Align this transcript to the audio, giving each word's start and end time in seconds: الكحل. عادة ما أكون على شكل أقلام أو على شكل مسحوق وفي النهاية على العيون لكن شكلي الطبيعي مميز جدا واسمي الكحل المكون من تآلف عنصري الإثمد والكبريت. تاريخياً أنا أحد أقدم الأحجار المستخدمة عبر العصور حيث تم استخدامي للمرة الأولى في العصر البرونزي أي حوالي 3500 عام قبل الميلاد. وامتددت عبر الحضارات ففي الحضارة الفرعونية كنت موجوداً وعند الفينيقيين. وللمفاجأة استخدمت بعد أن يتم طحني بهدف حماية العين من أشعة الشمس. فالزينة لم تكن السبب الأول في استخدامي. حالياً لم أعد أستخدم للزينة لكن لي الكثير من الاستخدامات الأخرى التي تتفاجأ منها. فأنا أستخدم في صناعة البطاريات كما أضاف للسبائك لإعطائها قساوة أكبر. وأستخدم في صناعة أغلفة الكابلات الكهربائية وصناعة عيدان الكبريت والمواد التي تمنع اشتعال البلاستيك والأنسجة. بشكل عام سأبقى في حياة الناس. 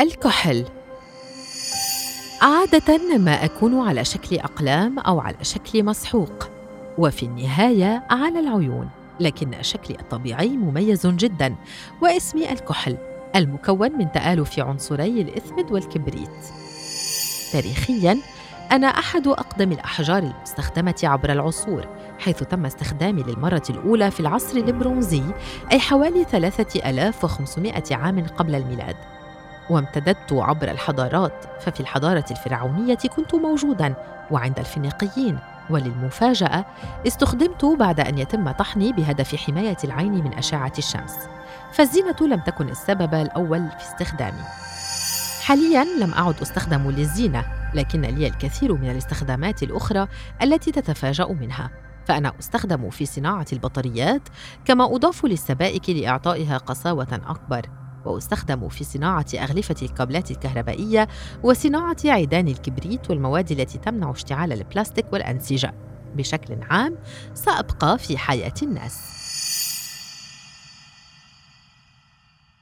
الكحل. 0.00 0.64
عادة 2.42 3.18
ما 3.18 3.44
أكون 3.44 3.88
على 3.88 4.04
شكل 4.04 4.38
أقلام 4.38 4.98
أو 4.98 5.20
على 5.20 5.36
شكل 5.42 5.84
مسحوق 5.84 6.48
وفي 6.98 7.22
النهاية 7.22 8.06
على 8.10 8.40
العيون 8.40 8.88
لكن 9.20 9.62
شكلي 9.62 9.96
الطبيعي 10.00 10.48
مميز 10.48 11.06
جدا 11.06 11.54
واسمي 12.02 12.52
الكحل 12.52 12.96
المكون 13.36 13.92
من 13.92 14.12
تآلف 14.12 14.58
عنصري 14.58 15.20
الإثمد 15.20 15.72
والكبريت. 15.72 16.30
تاريخياً 17.52 18.18
أنا 18.72 18.86
أحد 18.86 19.26
أقدم 19.26 19.72
الأحجار 19.72 20.22
المستخدمة 20.22 20.94
عبر 21.04 21.32
العصور 21.32 21.86
حيث 22.18 22.42
تم 22.42 22.66
استخدامي 22.66 23.22
للمرة 23.22 23.62
الأولى 23.70 24.10
في 24.10 24.20
العصر 24.20 24.56
البرونزي 24.56 25.22
أي 25.72 25.78
حوالي 25.78 26.24
3500 26.24 27.82
عام 27.90 28.26
قبل 28.26 28.54
الميلاد. 28.54 29.15
وامتددت 29.70 30.32
عبر 30.32 30.70
الحضارات 30.70 31.44
ففي 31.60 31.80
الحضارة 31.80 32.24
الفرعونية 32.30 32.98
كنت 33.16 33.34
موجوداً 33.34 33.94
وعند 34.30 34.58
الفينيقيين. 34.58 35.38
وللمفاجأة 35.70 36.64
استخدمت 37.06 37.64
بعد 37.64 38.00
أن 38.00 38.18
يتم 38.18 38.50
طحني 38.50 38.92
بهدف 38.92 39.36
حماية 39.36 39.76
العين 39.84 40.12
من 40.12 40.34
أشعة 40.34 40.72
الشمس. 40.78 41.14
فالزينة 41.72 42.16
لم 42.20 42.40
تكن 42.40 42.68
السبب 42.68 43.14
الأول 43.14 43.68
في 43.78 43.84
استخدامي. 43.84 44.42
حالياً 45.42 45.84
لم 46.00 46.14
أعد 46.14 46.40
أستخدم 46.42 46.90
للزينة 46.90 47.44
لكن 47.74 48.00
لي 48.00 48.26
الكثير 48.26 48.74
من 48.74 48.90
الاستخدامات 48.90 49.62
الأخرى 49.62 50.08
التي 50.42 50.72
تتفاجأ 50.72 51.26
منها. 51.26 51.70
فأنا 52.04 52.32
أستخدم 52.40 52.90
في 52.90 53.06
صناعة 53.06 53.46
البطاريات 53.52 54.22
كما 54.64 54.84
أضاف 54.84 55.24
للسبائك 55.24 55.90
لإعطائها 55.90 56.58
قساوة 56.58 57.20
أكبر. 57.26 57.85
وأستخدم 58.10 58.68
في 58.68 58.84
صناعة 58.84 59.26
أغلفة 59.34 59.76
الكابلات 59.82 60.30
الكهربائية 60.30 61.08
وصناعة 61.42 61.96
عيدان 62.04 62.48
الكبريت 62.48 63.10
والمواد 63.10 63.52
التي 63.52 63.78
تمنع 63.78 64.10
اشتعال 64.10 64.52
البلاستيك 64.52 65.12
والأنسجة. 65.12 65.74
بشكل 66.16 66.56
عام 66.70 66.96
سأبقى 67.34 67.98
في 67.98 68.18
حياة 68.18 68.54
الناس. 68.62 69.15